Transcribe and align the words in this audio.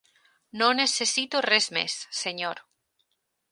No 0.61 0.69
necessito 0.77 1.43
res 1.47 1.69
més, 1.77 1.99
Senyor. 2.23 2.65